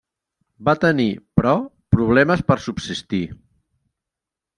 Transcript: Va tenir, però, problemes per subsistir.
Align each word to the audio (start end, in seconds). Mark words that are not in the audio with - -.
Va 0.69 0.73
tenir, 0.85 1.05
però, 1.39 1.53
problemes 1.97 2.41
per 2.47 2.57
subsistir. 2.69 3.21